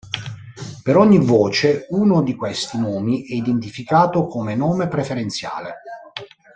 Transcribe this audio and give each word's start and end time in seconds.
Per 0.83 0.97
ogni 0.97 1.19
voce, 1.23 1.85
uno 1.91 2.23
di 2.23 2.33
questi 2.33 2.79
nomi 2.79 3.23
è 3.23 3.35
identificato 3.35 4.25
come 4.25 4.55
"nome 4.55 4.87
preferenziale". 4.87 5.75